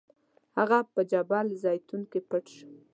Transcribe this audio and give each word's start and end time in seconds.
هغه 0.57 0.77
په 0.93 1.01
جبل 1.11 1.45
الزیتون 1.49 2.01
کې 2.11 2.19
پټ 2.29 2.45
شو. 2.55 2.69